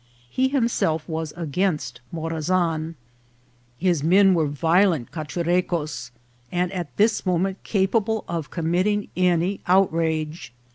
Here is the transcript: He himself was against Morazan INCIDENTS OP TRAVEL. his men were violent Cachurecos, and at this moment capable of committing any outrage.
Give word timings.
He 0.31 0.47
himself 0.47 1.07
was 1.07 1.31
against 1.37 2.01
Morazan 2.11 2.33
INCIDENTS 2.95 2.95
OP 2.95 2.95
TRAVEL. 2.95 2.97
his 3.77 4.03
men 4.03 4.33
were 4.33 4.47
violent 4.47 5.11
Cachurecos, 5.11 6.09
and 6.51 6.71
at 6.71 6.97
this 6.97 7.23
moment 7.23 7.61
capable 7.63 8.25
of 8.27 8.49
committing 8.49 9.09
any 9.15 9.61
outrage. 9.67 10.53